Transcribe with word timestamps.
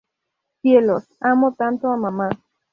Cielos, 0.61 1.03
¡amo 1.19 1.53
tanto 1.53 1.89
a 1.91 1.95
mamá! 1.95 2.29